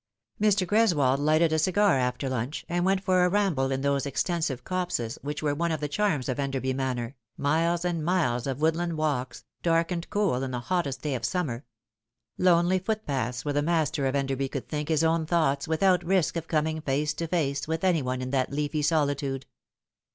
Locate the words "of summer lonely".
11.13-12.79